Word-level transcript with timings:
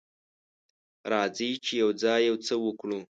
راځئ 1.11 1.51
چې 1.65 1.71
یوځای 1.81 2.21
یو 2.29 2.35
څه 2.45 2.53
وکړو. 2.65 2.99